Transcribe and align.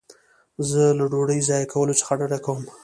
زه 0.69 0.83
له 0.97 1.05
ډوډۍ 1.11 1.39
ضایع 1.49 1.67
کولو 1.73 1.93
څخه 1.99 2.13
ډډه 2.19 2.39
کوم. 2.45 2.61